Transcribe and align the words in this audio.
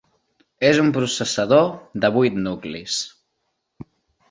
És 0.69 0.79
un 0.83 0.89
processador 0.95 1.69
de 2.05 2.11
vuit 2.17 2.41
nuclis. 2.49 2.99